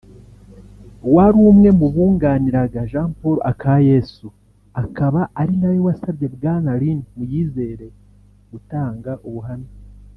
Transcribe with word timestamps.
wari 1.13 1.37
umwe 1.51 1.69
mu 1.79 1.87
bunganiraga 1.93 2.79
Jean 2.91 3.09
Paul 3.19 3.37
Akayesu 3.51 4.27
akaba 4.83 5.21
ari 5.41 5.53
nawe 5.59 5.77
wasabye 5.85 6.27
Bwana 6.35 6.71
Lin 6.79 6.99
Muyizere 7.15 7.87
gutanga 8.51 9.11
ubuhamya 9.27 9.71